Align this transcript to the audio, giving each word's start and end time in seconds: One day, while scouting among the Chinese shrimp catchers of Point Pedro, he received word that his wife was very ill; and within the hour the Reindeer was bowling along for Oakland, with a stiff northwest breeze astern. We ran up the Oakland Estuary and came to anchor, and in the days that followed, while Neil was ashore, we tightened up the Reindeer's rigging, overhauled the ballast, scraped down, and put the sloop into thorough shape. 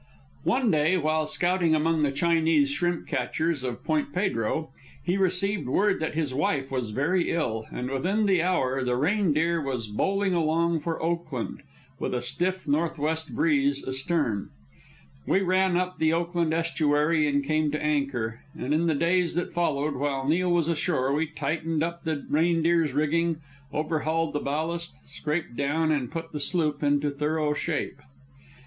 One 0.45 0.71
day, 0.71 0.97
while 0.97 1.27
scouting 1.27 1.75
among 1.75 2.01
the 2.01 2.11
Chinese 2.11 2.71
shrimp 2.71 3.05
catchers 3.07 3.61
of 3.63 3.83
Point 3.83 4.11
Pedro, 4.11 4.71
he 5.03 5.15
received 5.15 5.67
word 5.67 5.99
that 5.99 6.15
his 6.15 6.33
wife 6.33 6.71
was 6.71 6.89
very 6.89 7.29
ill; 7.29 7.67
and 7.71 7.91
within 7.91 8.25
the 8.25 8.41
hour 8.41 8.83
the 8.83 8.95
Reindeer 8.97 9.61
was 9.61 9.85
bowling 9.85 10.33
along 10.33 10.79
for 10.79 10.99
Oakland, 11.03 11.61
with 11.99 12.15
a 12.15 12.21
stiff 12.21 12.67
northwest 12.67 13.35
breeze 13.35 13.87
astern. 13.87 14.49
We 15.27 15.41
ran 15.41 15.77
up 15.77 15.99
the 15.99 16.13
Oakland 16.13 16.51
Estuary 16.51 17.27
and 17.27 17.43
came 17.45 17.69
to 17.69 17.79
anchor, 17.83 18.39
and 18.57 18.73
in 18.73 18.87
the 18.87 18.95
days 18.95 19.35
that 19.35 19.53
followed, 19.53 19.93
while 19.93 20.27
Neil 20.27 20.51
was 20.51 20.67
ashore, 20.67 21.13
we 21.13 21.27
tightened 21.27 21.83
up 21.83 22.05
the 22.05 22.25
Reindeer's 22.27 22.93
rigging, 22.93 23.39
overhauled 23.71 24.33
the 24.33 24.39
ballast, 24.39 24.95
scraped 25.07 25.55
down, 25.55 25.91
and 25.91 26.11
put 26.11 26.31
the 26.31 26.39
sloop 26.39 26.81
into 26.81 27.11
thorough 27.11 27.53
shape. 27.53 28.01